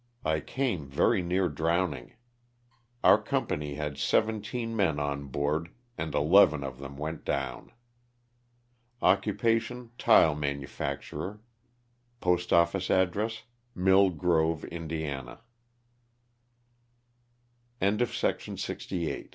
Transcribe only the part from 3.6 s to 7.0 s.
had seventeen men on board and eleven of them